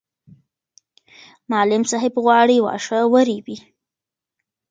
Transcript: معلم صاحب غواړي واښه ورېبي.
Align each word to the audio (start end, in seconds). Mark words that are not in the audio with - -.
معلم 1.51 1.81
صاحب 1.91 2.13
غواړي 2.23 2.57
واښه 2.61 2.99
ورېبي. 3.13 3.57